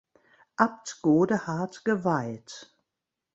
[0.55, 2.73] Abt Godehard geweiht.